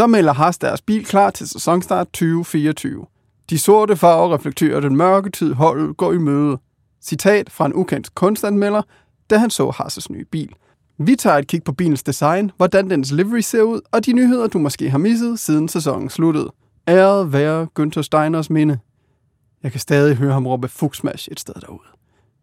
[0.00, 3.06] Så melder Haas deres bil klar til sæsonstart 2024.
[3.50, 6.58] De sorte farver reflekterer den mørke tid, holdet går i møde.
[7.02, 8.82] Citat fra en ukendt kunstanmelder,
[9.30, 10.54] da han så Haas' nye bil.
[10.98, 14.46] Vi tager et kig på bilens design, hvordan dens livery ser ud, og de nyheder,
[14.46, 16.52] du måske har misset, siden sæsonen sluttede.
[16.88, 18.78] Æret være Günther Steiners minde.
[19.62, 21.88] Jeg kan stadig høre ham råbe fugsmash et sted derude.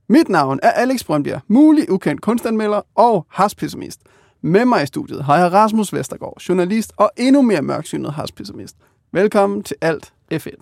[0.10, 4.02] Mit navn er Alex Brøndbjerg, mulig ukendt kunstanmelder og haspessimist.
[4.42, 8.76] Med mig i studiet har jeg Rasmus Vestergaard, journalist og endnu mere mørksynet haspessimist.
[9.12, 10.62] Velkommen til Alt F1.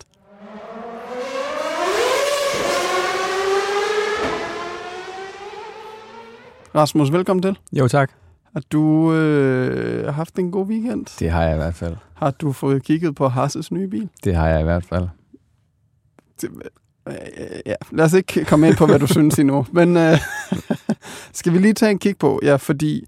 [6.74, 7.58] Rasmus, velkommen til.
[7.72, 8.12] Jo, tak.
[8.52, 11.06] Har du øh, haft en god weekend?
[11.18, 11.96] Det har jeg i hvert fald.
[12.14, 14.08] Har du fået kigget på Hasses nye bil?
[14.24, 15.08] Det har jeg i hvert fald.
[16.40, 16.50] Det,
[17.08, 17.14] øh,
[17.66, 19.66] ja, lad os ikke komme ind på, hvad du synes endnu.
[19.72, 20.18] Men øh,
[21.32, 22.40] skal vi lige tage en kig på?
[22.42, 23.04] Ja, fordi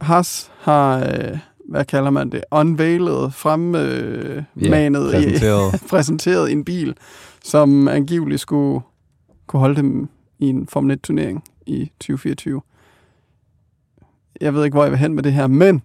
[0.00, 5.82] Haas har, øh, hvad kalder man det, unveilet, fremmanet, øh, yeah, præsenteret.
[5.90, 6.94] præsenteret en bil,
[7.44, 8.80] som angiveligt skulle
[9.46, 12.62] kunne holde dem i en Formel 1-turnering i 2024.
[14.40, 15.82] Jeg ved ikke, hvor jeg vil hen med det her, men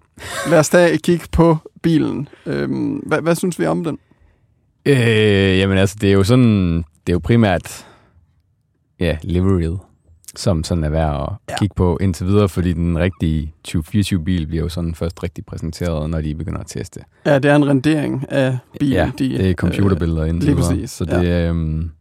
[0.50, 2.28] lad os tage et kig på bilen.
[2.46, 4.00] Øhm, hvad, hvad synes vi om den?
[4.86, 7.88] Øh, jamen altså, det er jo sådan, det er jo primært,
[9.00, 9.80] ja, liveryet,
[10.36, 11.58] som sådan er værd at ja.
[11.58, 16.22] kigge på indtil videre, fordi den rigtige 2024-bil bliver jo sådan først rigtig præsenteret, når
[16.22, 17.00] de begynder at teste.
[17.26, 18.94] Ja, det er en rendering af bilen.
[18.94, 20.74] Ja, de, det er computerbilleder øh, indtil lige videre.
[20.74, 21.48] Præcis, så det, ja.
[21.50, 21.92] øhm,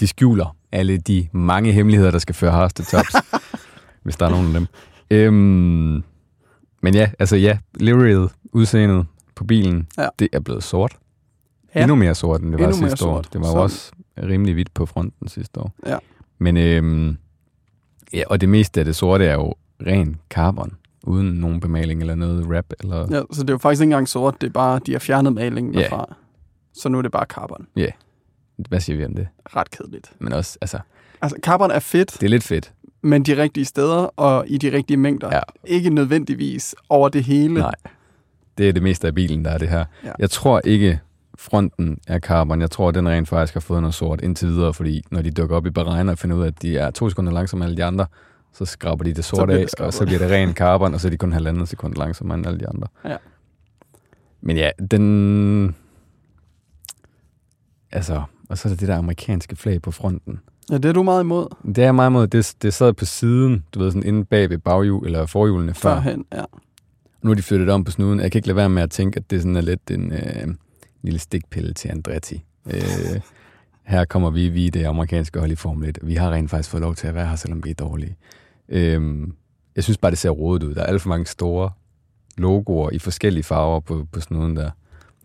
[0.00, 3.14] de skjuler alle de mange hemmeligheder, der skal føre Haas til tops,
[4.04, 4.66] hvis der er nogen af dem.
[5.10, 6.04] Øhm,
[6.82, 10.08] men ja, altså ja, liveryet, udseendet på bilen, ja.
[10.18, 10.96] det er blevet sort.
[11.74, 11.80] Ja.
[11.80, 13.20] Endnu mere sort, end det Endnu var sidste år.
[13.20, 15.72] Det var jo også rimelig hvidt på fronten sidste år.
[15.86, 15.96] Ja.
[16.38, 17.16] Men øhm,
[18.12, 19.54] ja, og det meste af det sorte er jo
[19.86, 22.72] ren carbon, uden nogen bemaling eller noget wrap.
[22.80, 22.98] Eller...
[23.10, 25.32] Ja, så det er jo faktisk ikke engang sort, det er bare, de har fjernet
[25.32, 25.96] malingen derfra.
[25.96, 26.16] Yeah.
[26.74, 27.66] Så nu er det bare carbon.
[27.76, 27.80] Ja.
[27.80, 27.92] Yeah.
[28.68, 29.28] Hvad siger vi om det?
[29.56, 30.12] Ret kedeligt.
[30.18, 30.78] Men også, altså...
[31.22, 32.12] Altså, carbon er fedt.
[32.20, 32.72] Det er lidt fedt.
[33.02, 35.28] Men de rigtige steder og i de rigtige mængder.
[35.32, 35.40] Ja.
[35.64, 37.54] Ikke nødvendigvis over det hele.
[37.54, 37.74] Nej.
[38.58, 39.84] Det er det meste af bilen, der er det her.
[40.04, 40.12] Ja.
[40.18, 41.00] Jeg tror ikke,
[41.40, 42.60] fronten er carbon.
[42.60, 45.30] Jeg tror, at den rent faktisk har fået noget sort indtil videre, fordi når de
[45.30, 47.70] dukker op i beregner og finder ud af, at de er to sekunder langsommere end
[47.70, 48.06] alle de andre,
[48.52, 51.10] så skraber de det sorte af, og så bliver det ren carbon, og så er
[51.10, 52.86] de kun halvandet sekund langsommere end alle de andre.
[53.04, 53.16] Ja.
[54.40, 55.76] Men ja, den...
[57.92, 60.40] Altså, og så er der det der amerikanske flag på fronten.
[60.70, 61.46] Ja, det er du meget imod.
[61.74, 62.26] Det er meget imod.
[62.26, 65.94] Det, det sad på siden, du ved, sådan inde bag ved baghjul, eller forhjulene før.
[65.94, 66.44] Førhen, ja.
[67.22, 68.20] Nu er de flyttet om på snuden.
[68.20, 70.54] Jeg kan ikke lade være med at tænke, at det sådan er lidt en øh,
[71.02, 72.44] lille stikpille til Andretti.
[72.66, 73.20] Øh,
[73.82, 75.98] her kommer vi, vi det amerikanske hold i Formel 1.
[76.02, 78.16] Vi har rent faktisk fået lov til at være her, selvom vi er dårlige.
[78.68, 79.28] Øh,
[79.76, 80.74] jeg synes bare, det ser rodet ud.
[80.74, 81.70] Der er alt for mange store
[82.38, 84.70] logoer i forskellige farver på, på snuden der.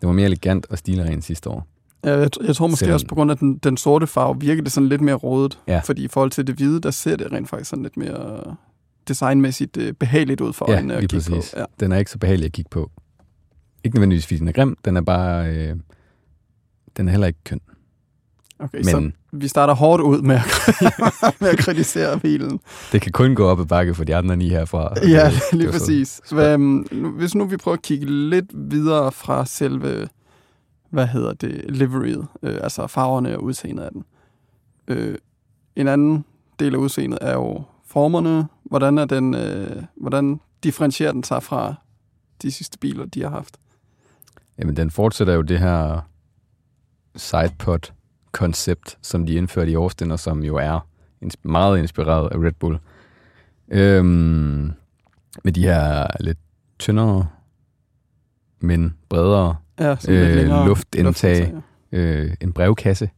[0.00, 1.66] Det var mere elegant og stilren sidste år.
[2.04, 2.94] Ja, jeg, jeg tror måske Selvom...
[2.94, 5.58] også på grund af den, den sorte farve, virker det sådan lidt mere rådet.
[5.68, 5.78] Ja.
[5.84, 8.56] Fordi i forhold til det hvide, der ser det rent faktisk sådan lidt mere
[9.08, 11.52] designmæssigt øh, behageligt ud for ja, øjnene at kigge præcis.
[11.54, 11.60] på.
[11.60, 12.90] Ja, Den er ikke så behagelig at kigge på.
[13.86, 14.76] Ikke nødvendigvis, fordi den er grim.
[14.84, 15.54] Den er bare...
[15.54, 15.76] Øh,
[16.96, 17.60] den er heller ikke køn.
[18.58, 20.44] Okay, Men, så vi starter hårdt ud med at,
[21.40, 22.60] med at kritisere bilen.
[22.92, 25.08] Det kan kun gå op ad bakke for de andre ni herfra.
[25.08, 26.20] Ja, lige præcis.
[26.30, 26.58] Hvad,
[27.18, 30.08] hvis nu vi prøver at kigge lidt videre fra selve
[30.90, 34.04] hvad hedder det, liveryet, øh, altså farverne og udseendet af den.
[34.88, 35.18] Øh,
[35.76, 36.24] en anden
[36.58, 38.48] del af udseendet er jo formerne.
[38.64, 41.74] Hvordan, er den, øh, hvordan differentierer den sig fra
[42.42, 43.56] de sidste biler, de har haft?
[44.58, 46.08] Jamen, den fortsætter jo det her
[47.16, 50.86] sidepod-koncept, som de indførte i Austin, og som jo er
[51.42, 52.78] meget inspireret af Red Bull.
[53.68, 54.72] Øhm,
[55.44, 56.38] med de her lidt
[56.78, 57.26] tyndere,
[58.60, 61.52] men bredere ja, øh, luftindtag,
[61.92, 61.98] ja.
[61.98, 63.10] øh, en brevkasse,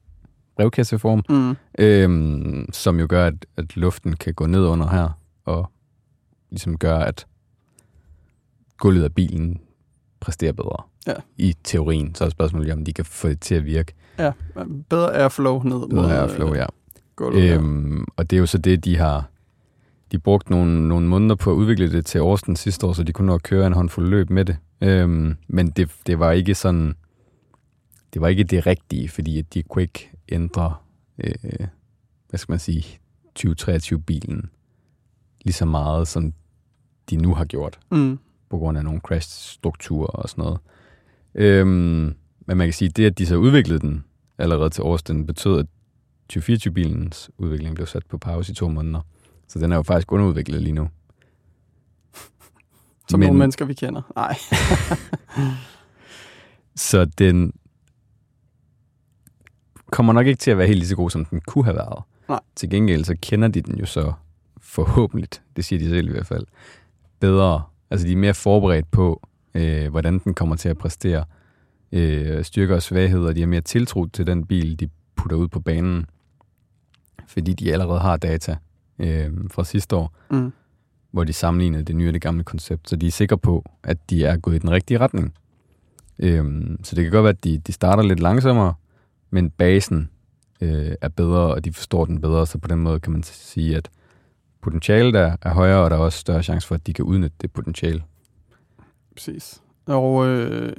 [0.57, 1.57] brevkasseform, mm.
[1.79, 5.71] øh, som jo gør, at, at luften kan gå ned under her, og
[6.51, 7.27] ligesom gør, at
[8.79, 9.61] gulvet af bilen
[10.21, 10.83] præsterer bedre.
[11.07, 11.15] Ja.
[11.37, 13.95] I teorien, så er spørgsmålet om de kan få det til at virke.
[14.19, 14.33] Ja,
[14.89, 15.89] bedre airflow ned.
[15.89, 16.67] Bedre airflow, ja.
[17.17, 19.31] Gulvet, øhm, og det er jo så det, de har
[20.13, 23.13] de brugte nogle, nogle måneder på at udvikle det til Austin sidste år, så de
[23.13, 24.57] kunne nå at køre en håndfuld løb med det.
[24.81, 26.95] Øhm, men det, det var ikke sådan,
[28.15, 30.75] det var ikke det rigtige, fordi at de kunne ikke ændre,
[31.19, 31.67] øh,
[32.29, 32.85] hvad skal man sige,
[33.39, 34.51] 2023-bilen
[35.45, 36.33] lige så meget, som
[37.11, 38.19] de nu har gjort, mm.
[38.51, 40.59] På grund af nogle crash-strukturer og sådan noget.
[41.35, 42.15] Øhm,
[42.47, 44.05] men man kan sige, at det, at de så udviklede den
[44.39, 45.67] allerede til Austin, betød, at
[46.33, 49.01] 2024-bilens udvikling blev sat på pause i to måneder.
[49.49, 50.89] Så den er jo faktisk underudviklet lige nu.
[53.09, 54.03] Som Men, nogle mennesker, vi kender.
[54.17, 54.37] Nej.
[56.77, 57.53] Så den
[59.91, 62.03] kommer nok ikke til at være helt lige så god, som den kunne have været.
[62.29, 62.41] Nej.
[62.57, 64.13] Til gengæld så kender de den jo så
[64.61, 66.47] forhåbentlig, det siger de selv i hvert fald,
[67.21, 67.63] bedre.
[67.91, 71.25] Altså de er mere forberedt på, øh, hvordan den kommer til at præstere.
[71.93, 75.61] Øh, styrker og svagheder, de har mere tiltro til den bil, de putter ud på
[75.61, 76.07] banen,
[77.27, 78.57] fordi de allerede har data
[78.99, 80.53] øh, fra sidste år, Mm.
[81.11, 84.11] hvor de sammenlignede det nye og det gamle koncept, så de er sikre på, at
[84.11, 85.35] de er gået i den rigtige retning.
[86.19, 88.75] Øhm, så det kan godt være, at de, de starter lidt langsommere,
[89.31, 90.11] men basen
[90.61, 93.77] øh, er bedre, og de forstår den bedre, så på den måde kan man sige,
[93.77, 93.91] at
[94.63, 97.37] potentialet er, er højere, og der er også større chance for, at de kan udnytte
[97.41, 98.03] det potentiale.
[99.17, 99.63] Præcis.
[99.87, 100.73] Og øh,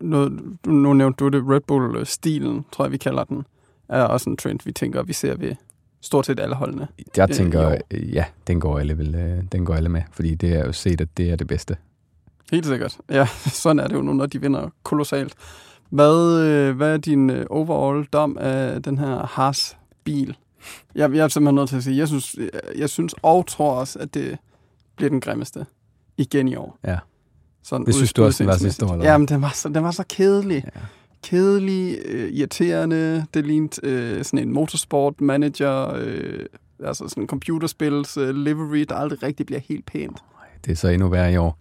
[0.00, 3.44] noget, nu nævnte du det, Red Bull-stilen, tror jeg, vi kalder den,
[3.88, 5.54] er også en trend, vi tænker, vi ser ved
[6.00, 6.88] stort set alle holdene.
[7.16, 10.52] Jeg tænker, øh, ja, den går, alle vel, øh, den går alle med, fordi det
[10.52, 11.76] er jo set, at det er det bedste.
[12.52, 12.98] Helt sikkert.
[13.10, 13.26] Ja,
[13.62, 15.34] sådan er det jo nu, når de vinder kolossalt.
[15.90, 20.36] Hvad, øh, hvad er din øh, overall dom af den her Haas-bil?
[20.94, 23.72] Jeg, jeg er simpelthen nødt til at sige, jeg synes, jeg, jeg synes og tror
[23.72, 24.38] også, at det
[24.96, 25.66] bliver den grimmeste
[26.16, 26.78] igen i år.
[26.86, 26.98] Ja.
[27.62, 29.10] Sådan Det synes du også, den var sidste år, eller?
[29.10, 30.64] Ja, men den var så, den var så kedelig.
[30.64, 30.80] Ja.
[31.22, 33.26] Kedelig, øh, irriterende.
[33.34, 36.46] Det lignede øh, sådan en motorsport manager, øh,
[36.84, 40.18] altså sådan en computerspils øh, livery, der aldrig rigtig bliver helt pænt.
[40.64, 41.58] Det er så endnu værre i år.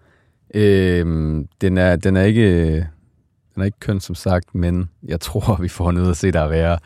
[0.53, 2.75] Øhm, den, er, den, er ikke,
[3.55, 6.39] den er ikke køn, som sagt, men jeg tror, vi får noget at se, der
[6.39, 6.77] er værre.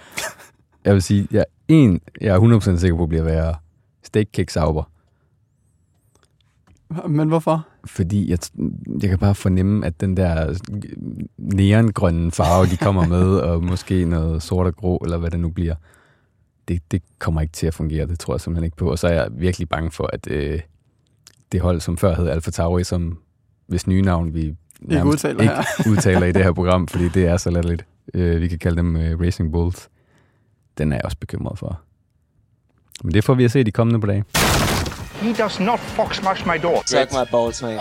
[0.85, 3.55] Jeg vil sige, jeg, en, jeg er 100% sikker på, bliver værre.
[4.03, 4.83] Steak Cake Sauber.
[7.07, 7.67] Men hvorfor?
[7.85, 8.39] Fordi jeg,
[9.01, 10.59] jeg kan bare fornemme, at den der
[11.37, 15.49] neongrønne farve, de kommer med, og måske noget sort og grå, eller hvad det nu
[15.49, 15.75] bliver,
[16.67, 18.07] det, det kommer ikke til at fungere.
[18.07, 18.91] Det tror jeg simpelthen ikke på.
[18.91, 20.59] Og så er jeg virkelig bange for, at øh,
[21.51, 23.19] det hold, som før hed Alfa Tauri, som
[23.67, 25.91] hvis nye navn vi nærmest udtaler ikke her.
[25.91, 27.85] udtaler i det her program, fordi det er så latterligt.
[28.13, 29.89] Øh, vi kan kalde dem øh, Racing Bulls.
[30.79, 31.81] Den er jeg også bekymret for.
[33.03, 34.23] Men det får vi at se de kommende på dage.
[35.21, 36.81] He does not fox smash my door.
[36.81, 37.79] Take my balls, mate.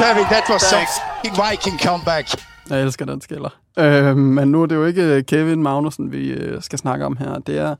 [0.00, 0.86] Kevin, that was some
[1.24, 2.26] Viking comeback.
[2.70, 3.60] Jeg elsker den skiller.
[3.78, 7.38] Øh, men nu er det jo ikke Kevin Magnussen, vi øh, skal snakke om her.
[7.38, 7.76] Det er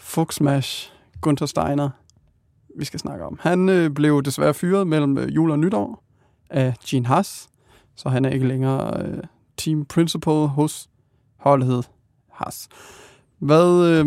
[0.00, 1.90] Fuchsmash Gunther Steiner,
[2.78, 3.38] vi skal snakke om.
[3.42, 6.04] Han øh, blev desværre fyret mellem øh, jul og nytår
[6.50, 7.48] af Gene Haas,
[7.96, 9.18] så han er ikke længere øh,
[9.56, 10.88] team principal hos
[11.36, 11.88] holdet
[12.44, 12.68] Haas.
[13.38, 14.04] Hvad, øh,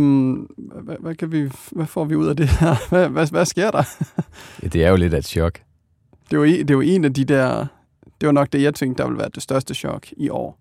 [0.83, 2.75] hvad, hvad, kan vi, hvad får vi ud af det her?
[2.89, 3.83] Hvad, hvad, hvad sker der?
[4.63, 5.59] Ja, det er jo lidt af et chok.
[6.31, 7.65] Det en- det jo en af de der...
[8.21, 10.59] Det var nok det, jeg tænkte, der ville være det største chok i år.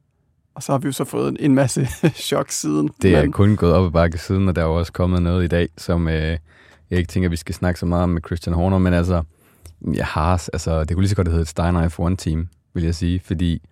[0.54, 1.88] Og så har vi jo så fået en, masse
[2.28, 2.90] chok siden.
[3.02, 5.22] Det er Men- kun gået op ad bakke siden, og der er jo også kommet
[5.22, 6.38] noget i dag, som øh,
[6.90, 9.22] jeg ikke tænker, vi skal snakke så meget om med Christian Horner, men altså,
[9.94, 12.94] jeg har, altså, det kunne lige så godt have heddet et Steiner F1-team, vil jeg
[12.94, 13.62] sige, fordi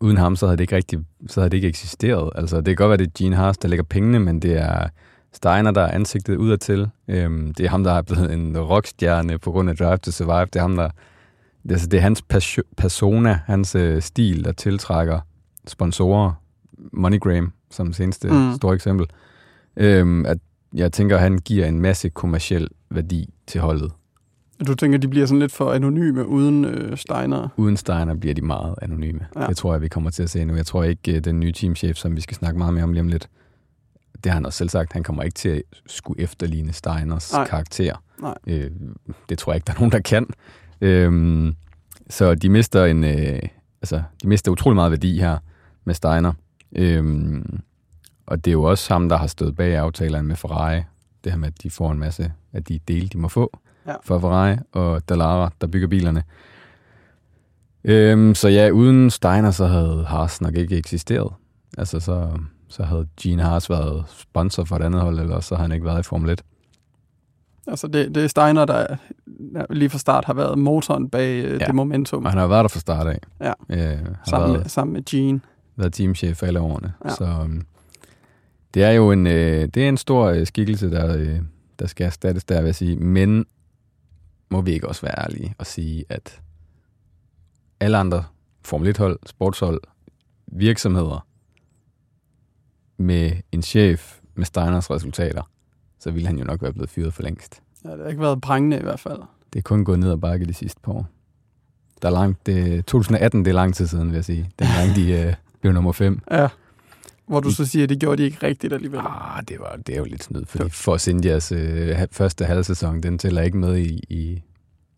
[0.00, 2.30] uden ham, så havde det ikke rigtig, så havde det ikke eksisteret.
[2.34, 4.88] Altså, det kan godt være, det er Gene Haas, der lægger pengene, men det er
[5.32, 6.88] Steiner, der er ansigtet udadtil.
[7.08, 10.44] Øhm, det er ham, der er blevet en rockstjerne på grund af Drive to Survive.
[10.46, 10.88] Det er ham, der
[11.62, 12.22] det, er- altså, det er hans
[12.76, 15.20] persona, hans øh, stil, der tiltrækker
[15.66, 16.32] sponsorer.
[16.92, 18.54] MoneyGram, som seneste mm.
[18.56, 19.06] store eksempel.
[19.76, 20.38] Øhm, at
[20.74, 23.92] jeg tænker, at han giver en masse kommersiel værdi til holdet.
[24.66, 27.48] Du tænker, de bliver sådan lidt for anonyme uden øh, Steiner.
[27.56, 29.26] Uden Steiner bliver de meget anonyme.
[29.36, 29.46] Ja.
[29.46, 30.54] Det tror jeg, vi kommer til at se nu.
[30.54, 33.00] Jeg tror ikke, øh, den nye teamchef, som vi skal snakke meget mere om lige
[33.00, 33.28] om lidt,
[34.24, 37.32] det har han også selv sagt, han kommer ikke til at skulle efterligne Steiners.
[37.32, 37.46] Nej.
[37.46, 38.02] karakter.
[38.20, 38.34] Nej.
[38.46, 38.70] Øh,
[39.28, 40.26] det tror jeg ikke, der er nogen, der kan.
[40.80, 41.54] Øhm,
[42.10, 43.42] så de mister en, øh,
[43.82, 45.38] altså, de mister utrolig meget værdi her
[45.84, 46.32] med Steiner.
[46.76, 47.60] Øhm,
[48.26, 50.82] og det er jo også ham, der har stået bag aftalerne med Ferrari.
[51.24, 53.94] Det her med, at de får en masse af de dele, de må få Ja.
[54.04, 56.22] for Ferrari og Dallara, der bygger bilerne.
[57.84, 61.32] Øhm, så ja, uden Steiner, så havde Haas nok ikke eksisteret.
[61.78, 62.28] Altså, så,
[62.68, 65.86] så havde Gene Haas været sponsor for et andet hold, eller så havde han ikke
[65.86, 66.42] været i Formel 1.
[67.66, 68.86] Altså, det, det er Steiner, der
[69.70, 71.66] lige fra start har været motoren bag øh, Ja.
[71.66, 72.24] det momentum.
[72.24, 73.18] Og han har været der fra start af.
[73.40, 73.52] Ja.
[73.70, 73.98] Øh,
[74.28, 75.40] Sammen været, med, sammen med Gene.
[75.76, 76.92] været teamchef alle årene.
[77.04, 77.10] Ja.
[77.10, 77.62] Så um,
[78.74, 81.38] det er jo en, øh, det er en stor øh, skikkelse, der, øh,
[81.78, 82.96] der skal erstattes der, vil jeg sige.
[82.96, 83.46] Men
[84.54, 86.40] må vi ikke også være ærlige og sige, at
[87.80, 88.24] alle andre
[88.64, 89.80] Formel 1-hold, sportshold,
[90.46, 91.26] virksomheder
[92.96, 95.42] med en chef med Steiners resultater,
[95.98, 97.62] så ville han jo nok være blevet fyret for længst.
[97.84, 99.22] Ja, det har ikke været prængende i hvert fald.
[99.52, 101.06] Det er kun gået ned ad bakke de sidste par år.
[102.02, 104.50] Der er langt, det, 2018, det er lang tid siden, vil jeg sige.
[104.58, 106.20] Dengang de øh, blev nummer 5.
[106.30, 106.48] Ja.
[107.26, 109.00] Hvor du så siger, at det gjorde de ikke rigtigt alligevel.
[109.04, 113.18] Ah, det, var, det er jo lidt snyd, fordi Force Indias øh, første halvsæson, den
[113.18, 114.42] tæller ikke med i, i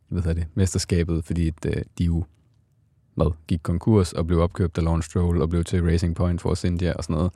[0.09, 2.25] hvad hedder det, mesterskabet, fordi øh, de jo
[3.17, 6.67] hvad, gik konkurs og blev opkøbt af Lawrence Stroll og blev til Racing Point for
[6.67, 7.33] India og sådan noget.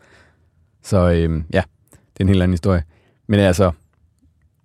[0.83, 2.85] Så øhm, ja, det er en helt anden historie.
[3.27, 3.73] Men altså,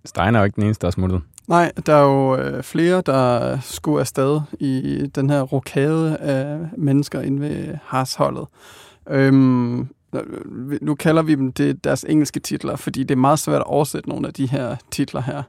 [0.04, 1.22] Steiner er jo ikke den eneste, der er smuttet.
[1.48, 7.20] Nej, der er jo øh, flere, der skulle afsted i den her rokade af mennesker
[7.20, 8.46] inde ved Haas-holdet.
[9.08, 9.88] Øhm,
[10.82, 14.08] nu kalder vi dem det deres engelske titler, fordi det er meget svært at oversætte
[14.08, 15.42] nogle af de her titler her.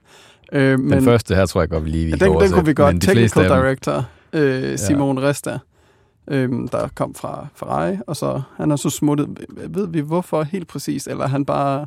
[0.52, 2.66] Øh, men, den første her tror jeg godt, vi lige vi ja, den, den kunne
[2.66, 3.02] vi godt.
[3.02, 5.24] Technical Director øh, Simon ja.
[5.24, 5.60] Resta,
[6.28, 9.28] øh, der kom fra Ferrari, og så han er så smuttet.
[9.70, 11.86] Ved vi hvorfor helt præcis, eller han bare...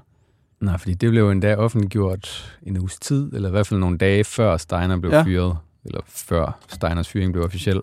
[0.61, 4.25] Nej, fordi det blev endda offentliggjort en uges tid, eller i hvert fald nogle dage
[4.25, 5.23] før Steiner blev ja.
[5.23, 7.81] fyret, eller før Steiners fyring blev officiel.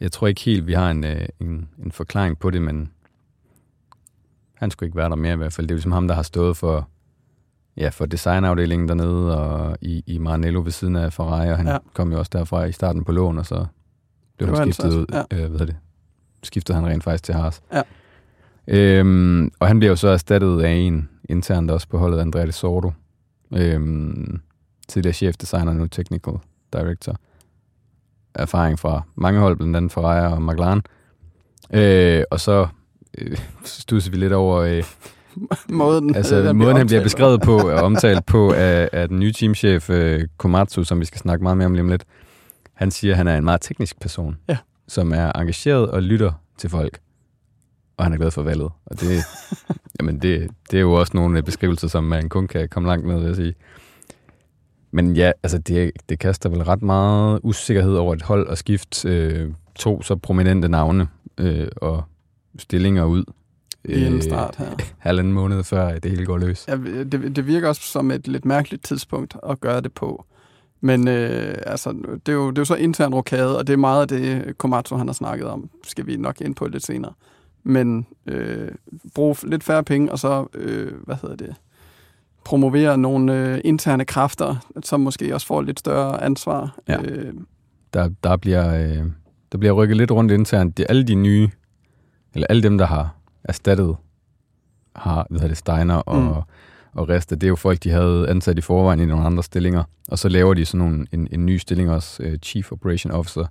[0.00, 2.90] Jeg tror ikke helt, vi har en, øh, en, en forklaring på det, men
[4.60, 5.66] han skulle ikke være der mere i hvert fald.
[5.66, 6.88] Det er ligesom ham, der har stået for,
[7.76, 11.78] ja, for designafdelingen dernede og i, i Maranello ved siden af Ferrari, og han ja.
[11.94, 13.66] kom jo også derfra i starten på lån, og så
[14.38, 15.06] blev han skiftet ud.
[15.12, 15.44] Ja.
[15.44, 15.76] Øh, hvad det?
[16.42, 17.62] Skiftede han rent faktisk til Haas.
[17.72, 17.82] Ja.
[18.68, 22.92] Øhm, og han bliver jo så erstattet af en internt også på holdet, Andrea Sordo.
[23.56, 24.40] Øhm,
[24.88, 26.34] tidligere chefdesigner, nu technical
[26.72, 27.16] director.
[28.34, 30.82] Erfaring fra mange hold, blandt andet Ferrari og McLaren.
[31.72, 32.68] Øh, og så
[33.18, 34.56] øh, stusser vi lidt over...
[34.58, 34.84] Øh,
[35.68, 39.32] måden, altså, den måden han bliver beskrevet på og omtalt på af, af den nye
[39.32, 42.04] teamchef øh, Komatsu, som vi skal snakke meget mere om lige om lidt.
[42.74, 44.56] Han siger, at han er en meget teknisk person, ja.
[44.88, 46.98] som er engageret og lytter til folk.
[47.96, 48.70] Og han er glad for valget.
[48.86, 49.22] Og det,
[50.00, 53.18] jamen det, det er jo også nogle beskrivelser, som man kun kan komme langt med,
[53.18, 53.54] vil jeg sige.
[54.90, 59.04] Men ja, altså det, det kaster vel ret meget usikkerhed over et hold og skift
[59.04, 62.04] øh, to så prominente navne øh, og
[62.58, 63.24] stillinger ud.
[63.84, 64.76] I en øh, start her.
[64.98, 66.64] Halvanden måned før det hele går løs.
[66.68, 70.24] Ja, det, det virker også som et lidt mærkeligt tidspunkt at gøre det på.
[70.80, 71.92] Men øh, altså,
[72.26, 74.58] det, er jo, det er jo så intern rokade, og det er meget af det,
[74.58, 75.70] Komatsu han har snakket om.
[75.84, 77.12] Skal vi nok ind på lidt senere.
[77.62, 78.68] Men øh,
[79.14, 81.54] brug lidt færre penge, og så, øh, hvad hedder det,
[82.44, 86.78] promovere nogle øh, interne kræfter, som måske også får lidt større ansvar.
[86.88, 87.02] Ja.
[87.02, 87.34] Øh,
[87.94, 89.04] der, der, bliver, øh,
[89.52, 90.78] der bliver rykket lidt rundt internt.
[90.78, 91.48] De, alle de nye,
[92.34, 93.96] eller alle dem, der har erstattet,
[94.96, 96.42] har, hvad hedder det, Steiner og, mm
[96.94, 99.84] og resten, det er jo folk, de havde ansat i forvejen i nogle andre stillinger.
[100.08, 103.46] Og så laver de sådan nogle, en, en ny stilling også, uh, Chief Operation Officer,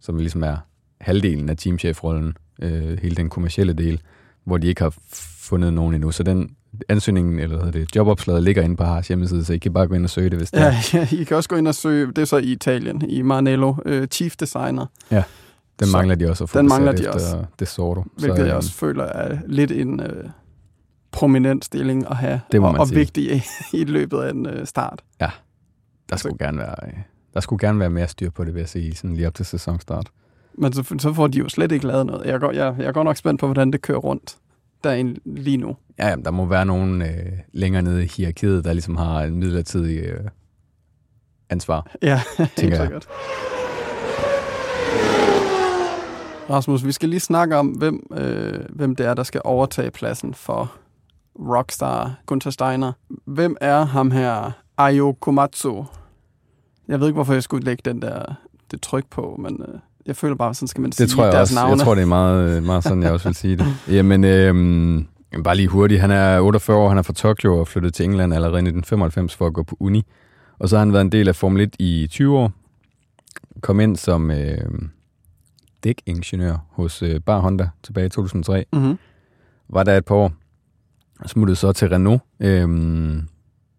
[0.00, 0.56] som ligesom er
[1.00, 2.68] halvdelen af teamchefrollen, uh,
[3.02, 4.00] hele den kommercielle del,
[4.44, 4.94] hvor de ikke har
[5.40, 6.10] fundet nogen endnu.
[6.10, 6.50] Så den
[6.88, 9.94] ansøgningen, eller hvad det, jobopslaget ligger inde på Haas hjemmeside, så I kan bare gå
[9.94, 10.74] ind og søge det, hvis det ja, er.
[10.92, 13.74] Ja, I kan også gå ind og søge, det er så i Italien, i Maranello,
[13.86, 14.86] uh, Chief Designer.
[15.10, 15.22] Ja,
[15.78, 17.44] den så mangler de også at få den mangler de også.
[17.58, 18.04] det sorto.
[18.18, 20.00] Hvilket så, jeg også føler er lidt en...
[20.00, 20.30] Uh,
[21.16, 23.42] prominent stilling at have, det og, og vigtig i,
[23.80, 25.04] i løbet af en øh, start.
[25.20, 25.30] Ja,
[26.08, 26.76] der skulle, gerne være,
[27.34, 29.46] der skulle gerne være mere styr på det, vil jeg sige, sådan lige op til
[29.46, 30.06] sæsonstart.
[30.58, 32.26] Men så, så får de jo slet ikke lavet noget.
[32.26, 34.36] Jeg går, jeg, jeg er godt nok spændt på, hvordan det kører rundt
[34.84, 35.76] derinde lige nu.
[35.98, 39.36] Ja, jamen, der må være nogen øh, længere nede i hierarkiet, der ligesom har en
[39.36, 40.20] midlertidig øh,
[41.50, 41.96] ansvar.
[42.02, 43.08] Ja, helt sikkert.
[46.50, 50.34] Rasmus, vi skal lige snakke om, hvem, øh, hvem det er, der skal overtage pladsen
[50.34, 50.72] for
[51.38, 52.92] rockstar Gunther Steiner.
[53.24, 55.84] Hvem er ham her, Ayo Komatsu?
[56.88, 58.22] Jeg ved ikke, hvorfor jeg skulle lægge den der,
[58.70, 59.74] det tryk på, men øh,
[60.06, 61.54] jeg føler bare, sådan skal man det sige tror jeg deres også.
[61.54, 61.70] navne.
[61.70, 63.66] Jeg tror, det er meget, meget sådan, jeg også vil sige det.
[63.96, 65.06] Jamen, øhm,
[65.44, 66.00] bare lige hurtigt.
[66.00, 69.34] Han er 48 år, han er fra Tokyo og flyttet til England allerede i 1995
[69.36, 70.04] for at gå på uni.
[70.58, 72.52] Og så har han været en del af Formel 1 i 20 år.
[73.60, 74.58] Kom ind som øh,
[75.86, 78.64] dækingeniør hos øh, Bar Honda tilbage i 2003.
[78.72, 78.98] Mm-hmm.
[79.68, 80.32] Var der et par år
[81.26, 82.68] smuttede så til Renault, øh,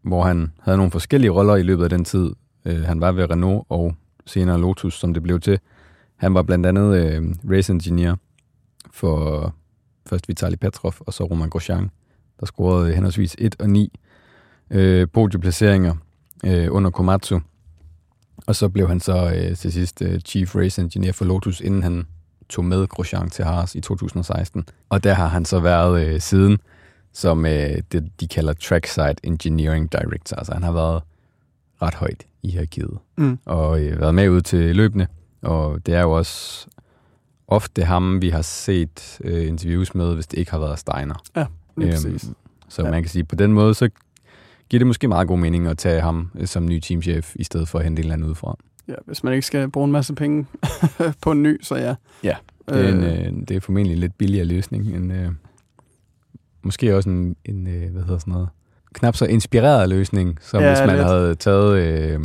[0.01, 2.31] hvor han havde nogle forskellige roller i løbet af den tid.
[2.65, 3.95] Øh, han var ved Renault og
[4.25, 5.59] senere Lotus, som det blev til.
[6.15, 8.15] Han var blandt andet øh, race engineer
[8.91, 9.53] for
[10.09, 11.89] først Vitali Petrov og så Roman Grosjean,
[12.39, 13.99] der scorede henholdsvis 1 og 9
[14.71, 15.95] øh, podieplaceringer
[16.45, 17.39] øh, under Komatsu.
[18.45, 21.83] Og så blev han så øh, til sidst øh, Chief Race Engineer for Lotus, inden
[21.83, 22.07] han
[22.49, 24.65] tog med Grosjean til Haas i 2016.
[24.89, 26.57] Og der har han så været øh, siden
[27.17, 30.37] som øh, det, de kalder Trackside Engineering Director.
[30.37, 31.03] Altså han har været
[31.81, 33.39] ret højt i hierarkiet, mm.
[33.45, 35.07] og øh, været med ud til løbende.
[35.41, 36.67] Og det er jo også
[37.47, 41.15] ofte ham, vi har set øh, interviews med, hvis det ikke har været Steiner.
[41.35, 41.45] Ja,
[41.77, 42.29] lige øhm, præcis.
[42.69, 42.91] Så ja.
[42.91, 43.89] man kan sige, på den måde, så
[44.69, 47.67] giver det måske meget god mening at tage ham øh, som ny teamchef, i stedet
[47.67, 48.55] for at hente en eller anden udefra.
[48.87, 50.45] Ja, hvis man ikke skal bruge en masse penge
[51.23, 51.95] på en ny, så ja.
[52.23, 52.35] Ja,
[52.69, 55.31] det er, en, øh, øh det er formentlig en lidt billigere løsning, end, øh,
[56.63, 58.49] måske også en, en øh, hvad hedder sådan noget,
[58.93, 61.07] knap så inspireret løsning, som ja, hvis man lidt.
[61.07, 62.19] havde taget øh,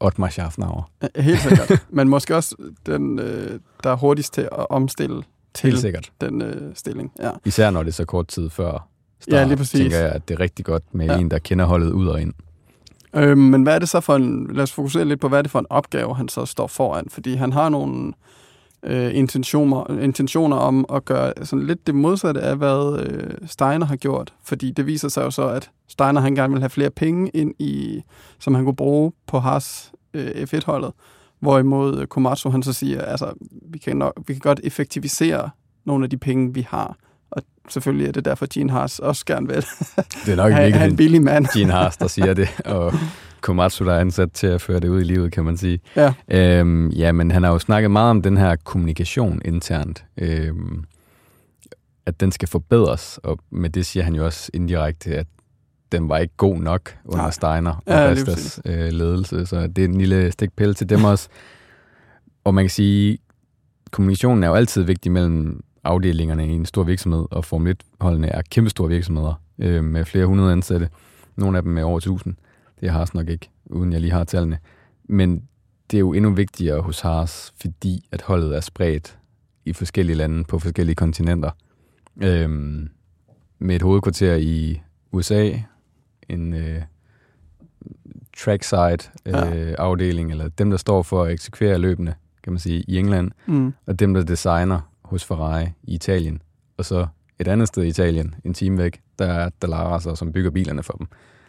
[0.00, 0.90] Otmar Schaffnauer.
[1.16, 1.86] Helt sikkert.
[1.90, 2.56] Men måske også
[2.86, 5.22] den, øh, der er hurtigst til at omstille
[5.54, 6.12] til Helt sikkert.
[6.20, 7.12] den øh, stilling.
[7.20, 7.30] Ja.
[7.44, 8.88] Især når det er så kort tid før
[9.20, 9.80] start, Ja, lige præcis.
[9.80, 11.18] tænker jeg, at det er rigtig godt med Ja.
[11.18, 12.32] en, der kender holdet ud og ind.
[13.14, 15.42] Øh, men hvad er det så for en, lad os fokusere lidt på, hvad er
[15.42, 17.06] det for en opgave, han så står foran?
[17.10, 18.12] Fordi han har nogle
[18.82, 23.96] øh, intentioner, intentioner om at gøre sådan lidt det modsatte af, hvad øh, Steiner har
[23.96, 24.34] gjort.
[24.44, 27.54] Fordi det viser sig jo så, at Steiner han gerne vil have flere penge ind
[27.58, 28.02] i,
[28.38, 30.92] som han kunne bruge på Haas øh, F1-holdet.
[31.40, 33.32] Hvorimod Komatsu han så siger, altså
[33.72, 35.50] vi kan, nok, vi kan godt effektivisere
[35.84, 36.96] nogle af de penge, vi har.
[37.68, 39.56] Selvfølgelig er det derfor, Gene Haas også gerne vil
[40.26, 41.46] Det er nok have, ikke have en billig mand.
[41.54, 42.92] Gene Haas, der siger det, og
[43.40, 45.80] Komatsu, der er ansat til at føre det ud i livet, kan man sige.
[45.96, 46.14] Ja.
[46.28, 50.84] Øhm, ja, men han har jo snakket meget om den her kommunikation internt, øhm,
[52.06, 55.26] at den skal forbedres, og med det siger han jo også indirekte, at
[55.92, 57.30] den var ikke god nok under Nej.
[57.30, 61.28] Steiner og Ja, Bastas øh, ledelse, så det er en lille stikpille til dem også.
[62.44, 63.18] Og man kan sige,
[63.90, 68.42] kommunikationen er jo altid vigtig mellem afdelingerne i en stor virksomhed, og Formel 1-holdene er
[68.50, 70.88] kæmpestore virksomheder øh, med flere hundrede ansatte.
[71.36, 72.36] Nogle af dem med over 1000.
[72.80, 74.58] Det har Haas nok ikke, uden jeg lige har tallene.
[75.04, 75.42] Men
[75.90, 79.18] det er jo endnu vigtigere hos Haas, fordi at holdet er spredt
[79.64, 81.50] i forskellige lande på forskellige kontinenter.
[82.22, 82.88] Øhm,
[83.58, 84.80] med et hovedkvarter i
[85.12, 85.50] USA,
[86.28, 86.82] en øh,
[88.36, 89.74] trackside øh, Ja.
[89.78, 93.74] afdeling, eller dem, der står for at eksekvere løbende, kan man sige, i England, Mm.
[93.86, 94.80] og dem, der designer
[95.10, 96.42] hos Ferrari i Italien.
[96.76, 97.06] Og så
[97.38, 100.82] et andet sted i Italien, en time væk, der er Dallara, så, som bygger bilerne
[100.82, 101.06] for dem.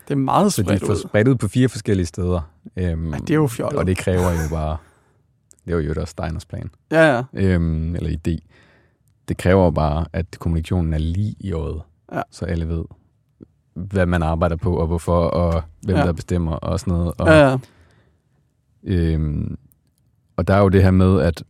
[0.08, 0.96] Det er meget Så de spredt er ud.
[1.10, 2.42] spredt ud på fire forskellige steder.
[2.78, 3.80] Øhm, Ja, det er jo fjollet.
[3.80, 4.78] Og det kræver jo bare,
[5.66, 7.24] det var jo også Steiners plan, Ja, ja.
[7.34, 8.38] øhm, eller idé.
[9.28, 11.82] Det kræver bare, at kommunikationen er lige i øjet,
[12.13, 12.22] Ja.
[12.32, 12.84] så alle ved,
[13.74, 16.04] hvad man arbejder på, og hvorfor, og hvem ja.
[16.04, 17.13] der bestemmer, og sådan noget.
[17.18, 17.58] Og, Ja, ja.
[18.84, 19.58] Øhm,
[20.38, 21.44] og der er jo det her med, at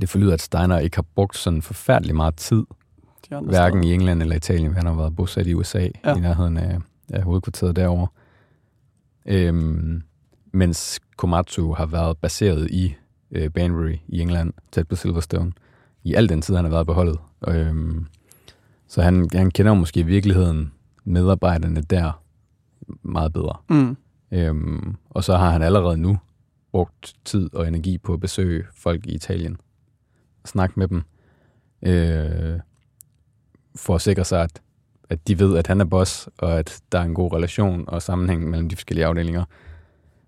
[0.00, 2.62] det forlyder, at Steiner ikke har brugt sådan forfærdelig meget tid,
[3.50, 4.74] hverken i England eller Italien.
[4.74, 6.16] Han har været bosat i USA, Ja.
[6.16, 6.78] i nærheden af,
[7.12, 8.06] af hovedkvarteret derovre.
[9.26, 10.02] Øhm,
[10.52, 12.94] mens Komatsu har været baseret i
[13.30, 15.52] øh, Banbury i England, tæt på Silverstone,
[16.04, 17.18] i al den tid, han har været på holdet.
[17.48, 18.06] Øhm,
[18.88, 20.72] så han, han kender måske i virkeligheden
[21.04, 22.22] medarbejderne der
[23.02, 23.56] meget bedre.
[23.70, 23.96] Mm.
[24.32, 26.18] Øhm, og så har han allerede nu
[26.72, 29.56] brugt tid og energi på at besøge folk i Italien.
[30.44, 31.02] Snakke med dem.
[31.82, 32.60] Øh,
[33.76, 34.62] for at sikre sig, at,
[35.10, 38.02] at de ved, at han er boss, og at der er en god relation og
[38.02, 39.44] sammenhæng mellem de forskellige afdelinger.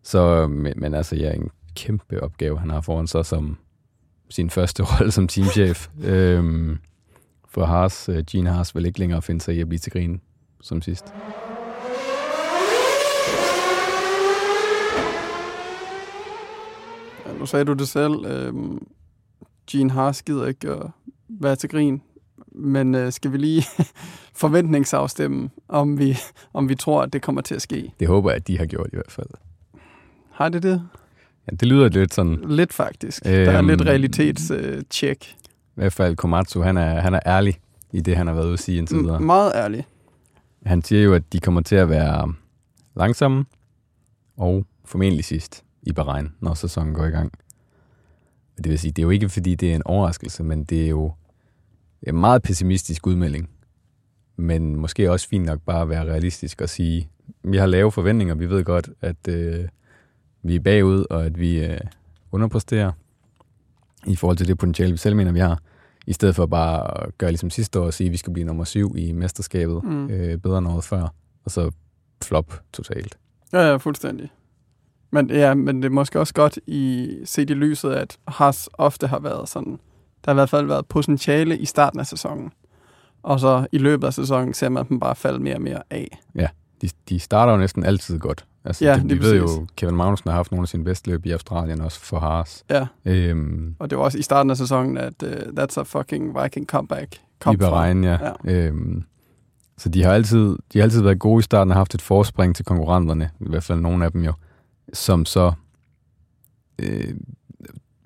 [0.02, 3.58] Så, øh, men, men altså, ja, en kæmpe opgave, han har foran sig som
[4.30, 5.88] sin første rolle som teamchef.
[6.04, 6.78] øhm,
[7.48, 10.20] for Haas, øh, Gene Haas vil ikke længere finde sig i at blive til grin
[10.60, 11.04] som sidst.
[17.26, 18.26] Ja, nu sagde du det selv.
[18.26, 18.86] Øhm,
[19.70, 20.86] Gene Haas gider ikke at
[21.28, 22.02] være til grin.
[22.52, 23.64] Men øh, skal vi lige
[24.44, 26.16] forventningsafstemme, om vi,
[26.52, 27.92] om vi tror, at det kommer til at ske?
[28.00, 29.26] Det håber jeg, at de har gjort i hvert fald.
[30.32, 30.82] Har det det?
[31.50, 33.24] Ja, det lyder lidt sådan, Lidt faktisk.
[33.24, 35.32] Der er Øhm, lidt realitetstjek.
[35.32, 37.58] i hvert fald Komatsu, han er, han er ærlig
[37.92, 39.16] i det, han har været ude at sige indtil videre.
[39.18, 39.86] M- meget ærlig.
[40.66, 42.34] Han siger jo, at de kommer til at være
[42.96, 43.44] langsomme
[44.36, 47.32] og formentlig sidst i Bahrain, når sæsonen går i gang.
[48.56, 50.88] Det vil sige, det er jo ikke, fordi det er en overraskelse, men det er
[50.88, 51.12] jo
[52.02, 53.50] en meget pessimistisk udmelding.
[54.36, 57.08] Men måske også fint nok bare at være realistisk og sige,
[57.42, 59.68] vi har lave forventninger, vi ved godt, at øh,
[60.42, 61.80] vi er bagud, og at vi øh,
[62.32, 62.92] underpresterer
[64.06, 65.60] i forhold til det potentiale, vi selv mener, vi har.
[66.06, 68.46] I stedet for bare at gøre ligesom sidste år og sige, at vi skal blive
[68.46, 70.10] nummer syv i mesterskabet, mm.
[70.10, 71.08] øh, bedre end året før,
[71.44, 71.70] og så
[72.22, 73.18] flop totalt.
[73.52, 74.30] Ja, ja, fuldstændig.
[75.14, 79.06] Men, ja, men det er måske også godt i set i lyset, at Haas ofte
[79.06, 79.72] har været sådan,
[80.24, 82.52] der har i hvert fald været potentiale i starten af sæsonen.
[83.22, 86.18] Og så i løbet af sæsonen ser man dem bare falde mere og mere af.
[86.82, 88.44] De, de starter jo næsten altid godt.
[88.64, 89.56] Altså, Ja, ja, det, vi ved præcis.
[89.56, 92.64] jo, Kevin Magnussen har haft nogle af sine bedste løb i Australien, også for Haas.
[92.70, 96.42] Ja, Øhm, og det var også i starten af sæsonen, at uh, that's a fucking
[96.42, 98.10] Viking comeback kom I Bahrain, ja.
[98.10, 98.32] Ja.
[98.44, 98.52] ja.
[98.52, 99.02] Øhm,
[99.78, 102.56] så de har, altid, de har altid været gode i starten og haft et forspring
[102.56, 104.32] til konkurrenterne, i hvert fald nogle af dem jo,
[104.92, 105.52] som så
[106.78, 107.14] øh,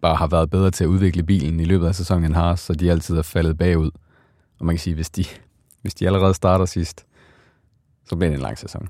[0.00, 2.74] bare har været bedre til at udvikle bilen i løbet af sæsonen end Haas, så
[2.74, 3.90] de altid er faldet bagud.
[4.58, 5.24] Og man kan sige, hvis de,
[5.82, 7.06] hvis de allerede starter sidst,
[8.04, 8.88] så bliver det en lang sæson.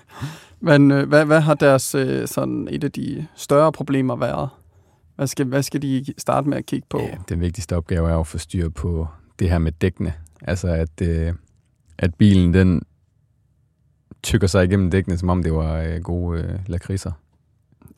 [0.60, 4.48] Men øh, hvad, hvad har deres øh, sådan et af de større problemer været?
[5.16, 7.00] Hvad skal, hvad skal de starte med at kigge på?
[7.00, 10.14] Ja, den vigtigste opgave er at få styr på det her med dækkene.
[10.42, 11.32] Altså at, øh,
[11.98, 12.82] at bilen den
[14.22, 17.12] tykker sig igennem dækkene, som om det var øh, gode øh, lakridser.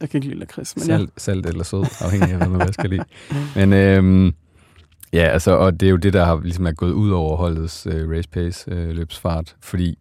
[0.01, 0.97] Jeg kan ikke lide lakrids, men ja.
[0.97, 3.05] Salt, salt eller sød, afhængig af, hvad man skal lide.
[3.57, 4.35] Men øhm,
[5.13, 7.87] ja, altså, og det er jo det, der har ligesom er gået ud over holdets
[7.87, 9.99] øh, race pace øh, løbsfart, fordi,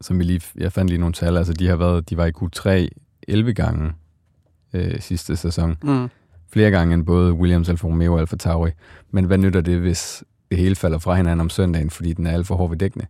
[0.00, 2.32] som vi lige, jeg fandt lige nogle tal, altså de har været, de var i
[2.38, 2.88] Q3
[3.28, 3.92] 11 gange
[4.74, 5.76] øh, sidste sæson.
[5.82, 6.08] Mm.
[6.52, 8.70] Flere gange end både Williams, Alfa Romeo og Alfa Tauri.
[9.10, 12.32] Men hvad nytter det, hvis det hele falder fra hinanden om søndagen, fordi den er
[12.32, 13.06] alt for hård ved dækkene,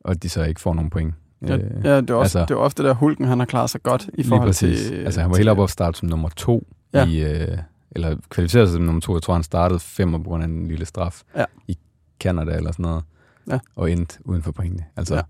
[0.00, 1.14] og de så ikke får nogen point?
[1.42, 3.82] Ja, ja, det er også, altså, det er ofte der Hulken, han har klaret sig
[3.82, 4.94] godt i forhold til...
[5.04, 7.06] Altså han var helt oppe at starte som nummer to Ja.
[7.06, 7.58] i, øh,
[7.90, 9.14] eller kvalificeret sig som nummer to.
[9.14, 11.44] Jeg tror, han startede fem på grund af en lille straf Ja.
[11.68, 11.78] i
[12.20, 13.04] Canada eller sådan noget.
[13.50, 13.58] Ja.
[13.76, 14.84] Og endte uden for pointene.
[14.96, 15.20] Altså, Ja.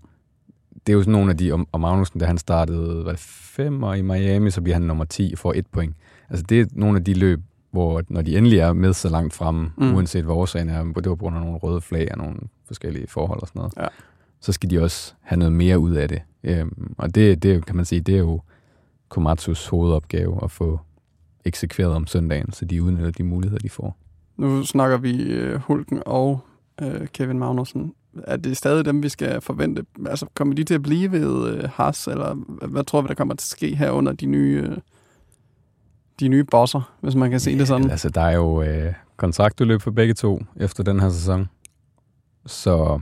[0.87, 3.19] det er jo sådan nogle af de, og og Magnussen, da han startede, var det
[3.19, 5.95] fem og i Miami, så bliver han nummer 10 og får et point.
[6.29, 7.39] Altså det er nogle af de løb,
[7.71, 9.85] hvor når de endelig er med så langt fremme, Mm.
[9.85, 9.95] mm.
[9.95, 12.35] uanset hvad årsagen er, det var på grund af nogle røde flag og nogle
[12.67, 13.87] forskellige forhold og sådan noget, Ja.
[14.39, 16.21] Så skal de også have noget mere ud af det.
[16.43, 18.41] Øhm, og det, det kan man sige, det er jo
[19.09, 20.79] Komatsus hovedopgave at få
[21.45, 23.97] eksekveret om søndagen, så de udnytter de muligheder, de får.
[24.37, 26.39] Nu snakker vi øh, Hulken og
[26.81, 27.93] øh, Kevin Magnussen.
[28.23, 29.85] Er det stadig dem, vi skal forvente?
[30.07, 32.33] Altså, kommer de til at blive ved øh, Haas, eller
[32.67, 34.77] hvad, tror vi, der kommer til at ske her under de nye, øh,
[36.19, 37.89] de nye bosser, hvis man kan se det sådan?
[37.91, 41.49] Altså, der er jo øh, kontraktudløb for begge to efter den her sæson.
[42.45, 42.99] Så,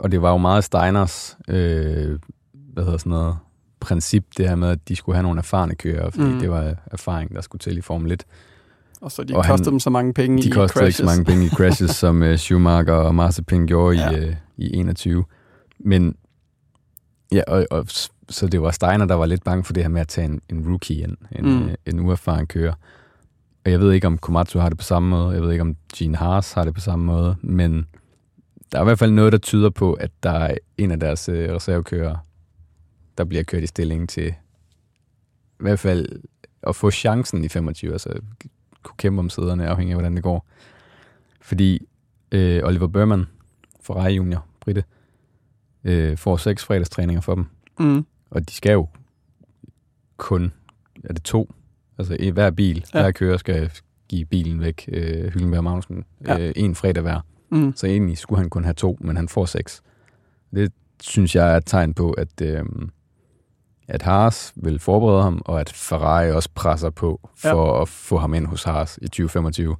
[0.00, 2.18] og det var jo meget Steiners, øh,
[2.52, 3.36] hvad hedder sådan noget,
[3.80, 6.38] princip, det her med, at de skulle have nogle erfarne kører, fordi Mm.
[6.38, 8.24] det var erfaring, der skulle til i Formel 1.
[9.00, 10.96] Og så de og kostede han- dem så mange penge De i koster ikke crashes.
[10.96, 14.10] så mange penge i crashes, som uh, Schumacher og Mazepin gjorde Ja.
[14.12, 14.18] ja.
[14.24, 15.24] i, uh, i 21.
[15.78, 16.14] Men
[17.32, 17.84] ja, og, og,
[18.28, 20.40] så det var Steiner, der var lidt bange for det her med at tage en,
[20.48, 21.50] en rookie ind, en, Mm.
[21.50, 21.64] mm.
[21.64, 22.72] uh, en uerfaren kører.
[23.64, 25.76] Og jeg ved ikke, om Komatsu har det på samme måde, jeg ved ikke, om
[25.96, 27.86] Gene Haas har det på samme måde, men
[28.72, 31.28] der er i hvert fald noget, der tyder på, at der er en af deres
[31.28, 32.16] uh, reservekører,
[33.18, 36.22] der bliver kørt i stilling til i hvert fald
[36.62, 38.20] at få chancen i 25, altså
[38.82, 40.46] kunne kæmpe om sæderne, afhængig af, hvordan det går.
[41.40, 41.86] Fordi
[42.32, 43.24] øh, Oliver Berman,
[43.82, 44.84] Ferrari Junior, Britte,
[45.84, 47.46] øh, får seks fredagstræninger for dem.
[47.78, 48.06] Mm.
[48.30, 48.88] Og de skal jo
[50.16, 50.52] kun,
[51.04, 51.54] er det to?
[51.98, 53.00] Altså hver bil, Ja.
[53.00, 53.70] hver kører skal
[54.08, 56.38] give bilen væk, øh, Hylkenberg Magnussen, Ja.
[56.38, 57.20] øh, en fredag hver.
[57.52, 57.72] Mm.
[57.76, 59.82] Så egentlig skulle han kun have to, men han får seks.
[60.54, 62.64] Det synes jeg er et tegn på, at, øh,
[63.88, 67.82] at Haas vil forberede ham, og at Ferrari også presser på for ja.
[67.82, 69.76] at få ham ind hos Haas i 2025,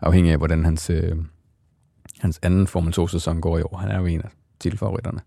[0.00, 1.16] afhængig af, hvordan hans, øh,
[2.20, 3.76] hans anden Formel 2-sæson går i år.
[3.76, 4.28] Han er jo en af
[4.60, 5.20] titelfavoritterne.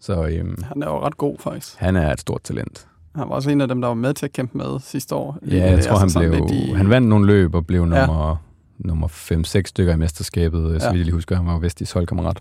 [0.00, 1.76] Så øh, Han er jo ret god, faktisk.
[1.78, 2.88] han er et stort talent.
[3.14, 5.38] Han var også en af dem, der var med til at kæmpe med sidste år.
[5.50, 6.46] Ja, jeg tror, han sådan blev...
[6.52, 8.36] i- Han vandt nogle løb og blev nummer.
[8.78, 10.78] Nummer 5-6 stykker i mesterskabet, ja.
[10.78, 11.36] så vidt jeg lige husker.
[11.36, 12.40] Han var jo Vestis holdkammerat.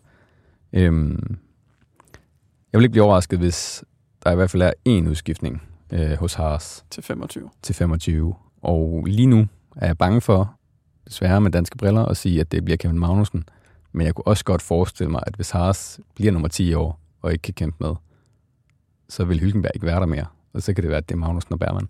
[0.74, 1.38] Øhm,
[2.74, 3.84] jeg vil ikke blive overrasket, hvis
[4.24, 5.62] der i hvert fald er én udskiftning
[5.93, 7.50] øh, hos Haas til 25.
[7.62, 8.36] til 25.
[8.62, 10.56] Og lige nu er jeg bange for,
[11.08, 13.43] desværre med danske briller, at sige, at det bliver Kevin Magnussen.
[13.91, 17.00] Men jeg kunne også godt forestille mig, at hvis Haas bliver nummer 10 i år,
[17.21, 17.95] og ikke kan kæmpe med,
[19.10, 20.26] så vil Hylkenberg ikke være der mere.
[20.54, 21.88] Og så kan det være, at det er Magnussen og Bergman.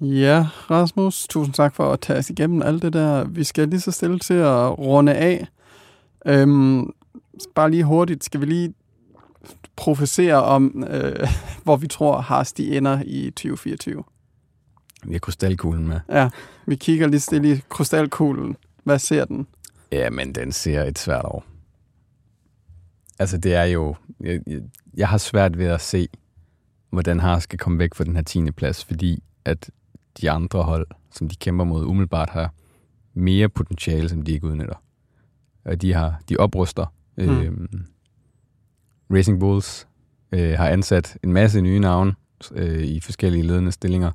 [0.00, 3.24] Ja, Rasmus, tusind tak for at tage os igennem alt det der.
[3.24, 5.46] Vi skal lige så stille til at runde af.
[6.26, 6.92] Øhm,
[7.54, 8.74] bare lige hurtigt, skal vi lige
[9.76, 11.28] professere om, øh,
[11.64, 14.04] hvor vi tror, Haas de ender i 2024.
[15.04, 16.00] Vi har krystalkuglen med.
[16.08, 16.30] Ja,
[16.66, 18.56] vi kigger lige stille i krystalkuglen.
[18.84, 19.46] Hvad ser den?
[19.92, 21.44] Ja, men den ser et svært år.
[23.18, 23.96] Altså, det er jo...
[24.20, 24.60] Jeg, jeg,
[24.96, 26.08] jeg har svært ved at se,
[26.90, 28.50] hvordan Haas skal komme væk fra den her 10.
[28.50, 29.70] plads, fordi at
[30.20, 32.52] de andre hold, som de kæmper mod, umiddelbart har
[33.14, 34.82] mere potentiale, som de ikke udnytter.
[35.64, 36.86] Og de har de opruster.
[37.18, 37.40] Mm.
[37.40, 37.84] Øhm,
[39.10, 39.88] Racing Bulls
[40.32, 42.14] øh, har ansat en masse nye navne
[42.52, 44.10] øh, i forskellige ledende stillinger,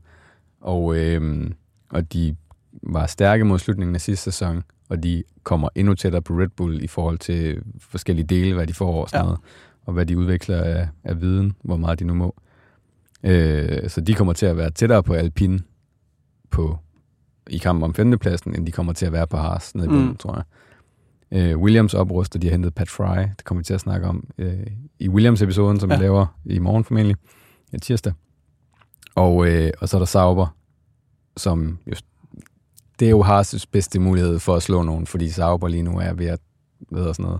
[0.61, 1.51] og, øh,
[1.89, 2.35] og de
[2.83, 6.83] var stærke mod slutningen af sidste sæson, og de kommer endnu tættere på Red Bull
[6.83, 9.25] i forhold til forskellige dele, hvad de får og sådan Ja.
[9.25, 9.39] noget,
[9.85, 12.35] og hvad de udvikler af, af viden, hvor meget de nu må.
[13.23, 15.59] Øh, så de kommer til at være tættere på Alpine
[16.55, 16.77] på,
[17.49, 20.07] i kampen om femtepladsen, end de kommer til at være på Haas nede i bunden,
[20.07, 20.17] Mm.
[20.17, 20.43] tror jeg.
[21.31, 24.27] Øh, Williams opruster, de har hentet Pat Fry, det kommer vi til at snakke om
[24.37, 24.67] øh,
[24.99, 25.97] i Williams-episoden, som ja.
[25.97, 27.15] Vi laver i morgen formentlig,
[27.73, 28.13] ja, tirsdag.
[29.15, 30.47] Og, øh, og så er der Sauber,
[31.37, 32.05] som just,
[32.99, 36.13] det er jo Haas' bedste mulighed for at slå nogen, fordi Sauber lige nu er
[36.13, 36.39] ved at,
[36.95, 37.39] hedder sådan noget,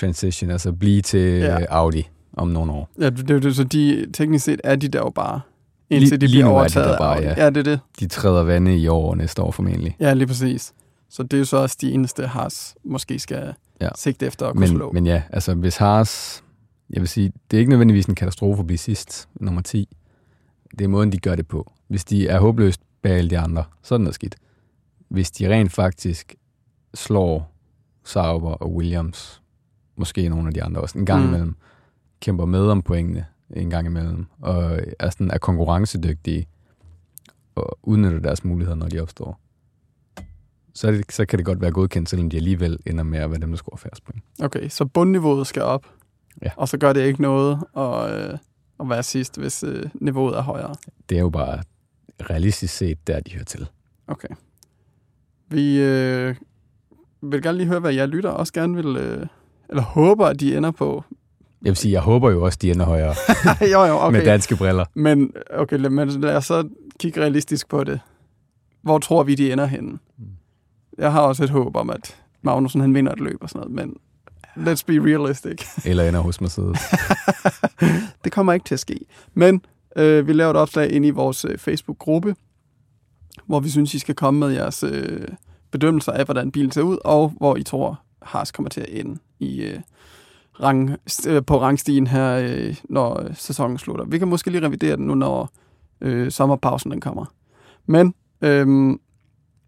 [0.00, 1.58] transition, altså blive til Ja.
[1.68, 2.88] Audi om nogle år.
[3.00, 5.40] Ja, det, det, det, så de, teknisk set er de der jo bare,
[5.90, 7.34] indtil Lige- de lige bliver nu er de overtaget der bare, ja.
[7.44, 7.80] ja, det er det.
[8.00, 9.96] De træder vande i år og næste år formentlig.
[10.00, 10.72] Ja, lige præcis.
[11.10, 13.88] Så det er jo så også de eneste, Haas måske skal ja.
[13.96, 14.86] Sigte efter at kunne slå.
[14.92, 16.42] Men, men ja, altså hvis Haas
[16.90, 19.88] Jeg vil sige, det er ikke nødvendigvis en katastrofe at blive sidst, nummer 10.
[20.78, 21.72] Det er måden, de gør det på.
[21.88, 24.36] Hvis de er håbløst bag alle de andre, så er det noget skidt.
[25.08, 26.34] Hvis de rent faktisk
[26.94, 27.52] slår
[28.04, 29.42] Sauber og Williams,
[29.96, 31.26] måske nogle af de andre også, en gang Mm.
[31.28, 31.34] mm.
[31.34, 31.56] imellem,
[32.20, 33.24] kæmper med om pointene
[33.56, 36.48] en gang imellem, og er, sådan, er konkurrencedygtige
[37.54, 39.40] og udnytter deres muligheder, når de opstår,
[40.78, 43.40] så, det, så kan det godt være godkendt, selvom de alligevel ender med at være
[43.40, 44.22] dem, der scorer færrest point.
[44.42, 45.86] Okay, så bundniveauet skal op.
[46.42, 46.50] Ja.
[46.56, 48.38] Og så gør det ikke noget at, øh,
[48.80, 50.74] at være sidst, hvis øh, niveauet er højere.
[51.08, 51.62] Det er jo bare
[52.30, 53.68] realistisk set, der de hører til.
[54.06, 54.28] Okay.
[55.48, 56.34] Vi øh,
[57.22, 59.26] vil gerne lige høre, hvad jeg lytter også gerne vil, øh,
[59.68, 61.04] eller håber, at de ender på.
[61.62, 63.14] Jeg vil sige, jeg håber jo også, de ender højere
[63.72, 64.16] jo, jo, okay.
[64.16, 64.84] med danske briller.
[64.94, 66.68] Men okay, men lad os så
[67.00, 68.00] kigge realistisk på det.
[68.82, 69.98] Hvor tror vi, de ender henne?
[70.98, 73.74] Jeg har også et håb om, at Magnussen han vinder et løb og sådan noget,
[73.74, 73.96] men
[74.66, 75.66] let's be realistic.
[75.90, 76.78] Eller ender hos Mercedes.
[78.24, 79.00] det kommer ikke til at ske.
[79.34, 79.62] Men
[79.96, 82.34] øh, vi laver et opslag ind i vores øh, Facebook-gruppe,
[83.46, 85.28] hvor vi synes, I skal komme med jeres øh,
[85.70, 89.18] bedømmelser af, hvordan bilen ser ud, og hvor I tror, Haas kommer til at ende
[89.38, 89.80] i, øh,
[90.62, 90.96] rang,
[91.28, 94.04] øh, på rangstigen her, øh, når øh, sæsonen slutter.
[94.04, 95.50] Vi kan måske lige revidere den nu, når
[96.00, 97.24] øh, sommerpausen den kommer.
[97.86, 98.94] Men øh,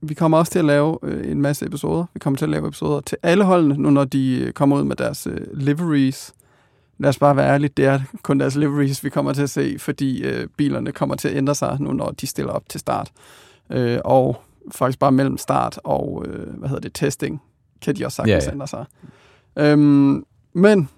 [0.02, 2.04] vi kommer også til at lave øh, en masse episoder.
[2.14, 4.84] Vi kommer til at lave episoder til alle holdene, nu når de øh, kommer ud
[4.84, 6.34] med deres øh, liveries.
[6.98, 9.76] Lad os bare være ærlige, det er kun deres liveries, vi kommer til at se,
[9.78, 13.10] fordi øh, bilerne kommer til at ændre sig nu, når de stiller op til start.
[13.70, 17.42] Øh, og faktisk bare mellem start og øh, hvad hedder det, testing,
[17.82, 18.52] kan de også sagtens Ja, ja.
[18.52, 18.84] ændre sig.
[19.56, 20.88] Øhm, men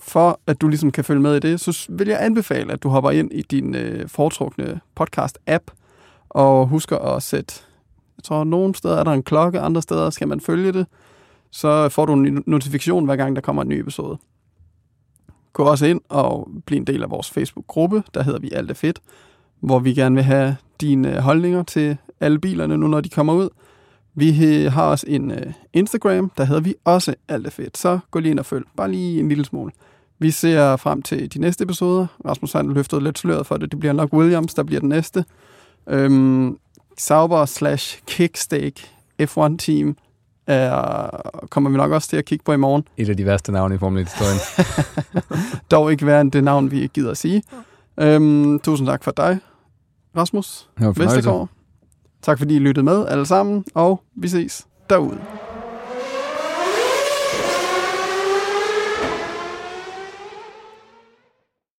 [0.00, 2.88] for at du ligesom kan følge med i det, så vil jeg anbefale, at du
[2.88, 5.64] hopper ind i din øh, foretrukne podcast-app,
[6.28, 7.54] og husker at sætte,
[8.16, 10.86] jeg tror, nogle steder er der en klokke, andre steder skal man følge det,
[11.50, 14.18] så får du en notifikation, hver gang der kommer en ny episode.
[15.52, 18.74] Gå også ind og bliv en del af vores Facebook-gruppe, der hedder Vi Alt er
[18.74, 19.00] Fedt,
[19.60, 23.32] hvor vi gerne vil have dine øh, holdninger til alle bilerne nu, når de kommer
[23.32, 23.48] ud.
[24.14, 24.32] Vi
[24.66, 28.30] har også en øh, Instagram, der hedder vi også Alt er Fedt, så gå lige
[28.30, 29.72] ind og følg, bare lige en lille smule.
[30.18, 32.06] Vi ser frem til de næste episoder.
[32.26, 33.70] Rasmus har løftet lidt sløret for det.
[33.70, 35.24] Det bliver nok Williams, der bliver den næste.
[35.86, 36.58] Øhm,
[36.98, 38.90] Sauber slash Kickstake
[39.22, 39.96] F1 Team
[40.46, 41.10] er,
[41.50, 42.84] kommer vi nok også til at kigge på i morgen.
[42.96, 44.38] Et af de værste navne i Formel 1-historien.
[45.70, 47.42] Dog ikke være det navn, vi gider at sige.
[48.00, 49.38] Øhm, tusind tak for dig,
[50.16, 50.68] Rasmus.
[50.78, 51.48] Vestergaard.
[52.22, 55.18] Tak fordi I lyttede med alle sammen, og vi ses derude.